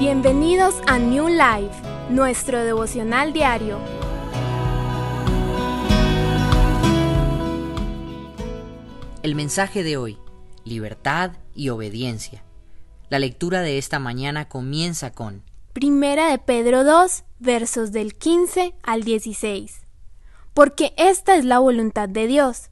[0.00, 1.76] Bienvenidos a New Life,
[2.08, 3.78] nuestro devocional diario.
[9.22, 10.16] El mensaje de hoy,
[10.64, 12.42] libertad y obediencia.
[13.10, 15.42] La lectura de esta mañana comienza con
[15.74, 19.82] Primera de Pedro 2, versos del 15 al 16.
[20.54, 22.70] Porque esta es la voluntad de Dios,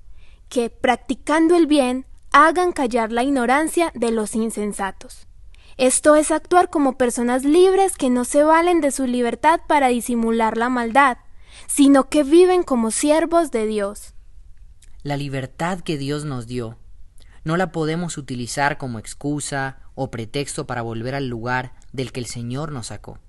[0.48, 5.29] que practicando el bien hagan callar la ignorancia de los insensatos.
[5.79, 10.57] Esto es actuar como personas libres que no se valen de su libertad para disimular
[10.57, 11.18] la maldad,
[11.68, 14.14] sino que viven como siervos de Dios.
[15.04, 16.77] La libertad que Dios nos dio
[17.45, 22.26] no la podemos utilizar como excusa o pretexto para volver al lugar del que el
[22.26, 23.21] Señor nos sacó.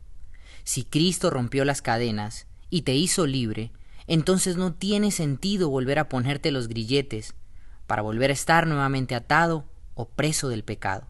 [0.63, 3.72] Si Cristo rompió las cadenas y te hizo libre,
[4.08, 7.36] entonces no tiene sentido volver a ponerte los grilletes
[7.86, 11.05] para volver a estar nuevamente atado o preso del pecado.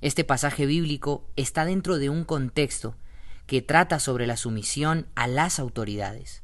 [0.00, 2.96] Este pasaje bíblico está dentro de un contexto
[3.46, 6.42] que trata sobre la sumisión a las autoridades,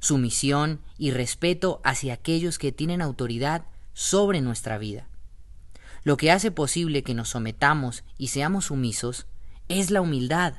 [0.00, 5.08] sumisión y respeto hacia aquellos que tienen autoridad sobre nuestra vida.
[6.04, 9.26] Lo que hace posible que nos sometamos y seamos sumisos
[9.68, 10.54] es la humildad,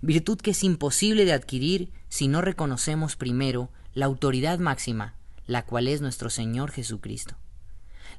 [0.00, 5.16] virtud que es imposible de adquirir si no reconocemos primero la autoridad máxima,
[5.46, 7.36] la cual es nuestro Señor Jesucristo.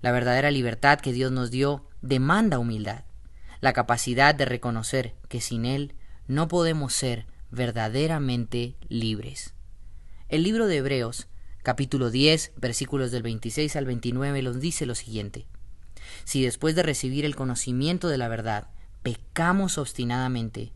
[0.02, 3.09] La verdadera libertad que Dios nos dio demanda humildad
[3.62, 5.96] la capacidad de reconocer que sin Él
[6.28, 9.54] no podemos ser verdaderamente libres.
[10.30, 11.28] El libro de Hebreos,
[11.64, 15.48] capítulo 10, versículos del 26 al 29, nos dice lo siguiente.
[16.24, 18.70] Si después de recibir el conocimiento de la verdad
[19.04, 20.72] pecamos obstinadamente,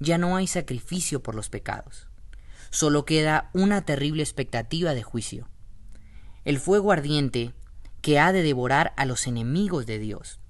[0.00, 2.08] ya no hay sacrificio por los pecados.
[2.70, 5.48] Solo queda una terrible expectativa de juicio.
[6.44, 7.54] El fuego ardiente
[8.02, 10.40] que ha de devorar a los enemigos de Dios.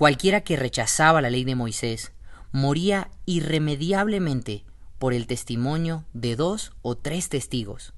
[0.00, 2.12] Cualquiera que rechazaba la ley de Moisés
[2.52, 4.64] moría irremediablemente
[4.98, 7.92] por el testimonio de dos o tres testigos.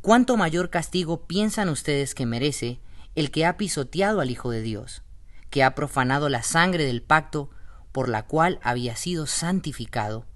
[0.00, 2.78] ¿Cuánto mayor castigo piensan ustedes que merece
[3.16, 5.02] el que ha pisoteado al Hijo de Dios,
[5.50, 7.50] que ha profanado la sangre del pacto
[7.90, 10.26] por la cual había sido santificado,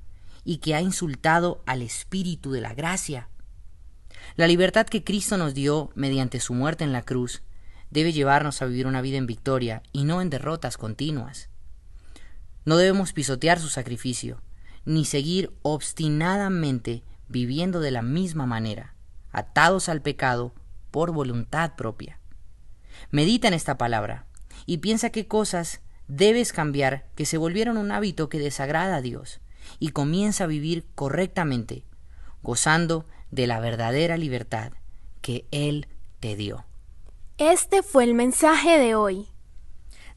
[0.42, 3.28] y que ha insultado al Espíritu de la gracia?
[4.34, 7.44] La libertad que Cristo nos dio mediante su muerte en la cruz
[7.90, 11.48] debe llevarnos a vivir una vida en victoria y no en derrotas continuas.
[12.64, 14.42] No debemos pisotear su sacrificio,
[14.84, 18.94] ni seguir obstinadamente viviendo de la misma manera,
[19.30, 20.54] atados al pecado
[20.90, 22.18] por voluntad propia.
[23.10, 24.26] Medita en esta palabra
[24.66, 29.40] y piensa qué cosas debes cambiar que se volvieron un hábito que desagrada a Dios
[29.78, 31.84] y comienza a vivir correctamente,
[32.42, 34.72] gozando de la verdadera libertad
[35.20, 35.86] que Él
[36.20, 36.67] te dio.
[37.38, 39.28] Este fue el mensaje de hoy.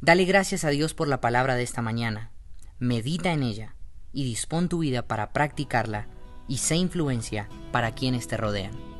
[0.01, 2.31] Dale gracias a Dios por la palabra de esta mañana.
[2.79, 3.75] Medita en ella
[4.11, 6.07] y dispón tu vida para practicarla
[6.47, 8.90] y sé influencia para quienes te rodean.